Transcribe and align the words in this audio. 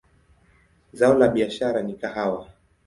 Zao 0.93 1.13
la 1.17 1.27
biashara 1.27 1.81
ni 1.83 1.97
kahawa. 1.99 2.47